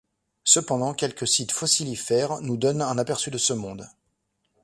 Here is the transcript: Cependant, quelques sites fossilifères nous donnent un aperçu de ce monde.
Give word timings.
Cependant, 0.45 0.95
quelques 0.95 1.27
sites 1.27 1.51
fossilifères 1.51 2.41
nous 2.41 2.57
donnent 2.57 2.81
un 2.81 2.97
aperçu 2.97 3.29
de 3.29 3.37
ce 3.37 3.53
monde. 3.53 3.87